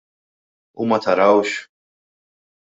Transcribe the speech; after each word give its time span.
U 0.81 0.87
ma 0.89 0.99
tarawx! 1.03 1.51